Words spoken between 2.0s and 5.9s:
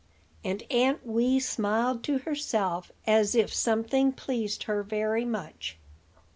to herself as if something pleased her very much.